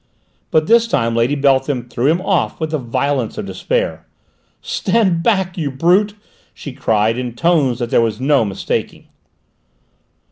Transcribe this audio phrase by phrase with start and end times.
[0.49, 4.07] But this time Lady Beltham threw him off with the violence of despair.
[4.59, 5.59] "Stand back!
[5.59, 6.15] You brute!"
[6.55, 9.09] she cried, in tones that there was no mistaking.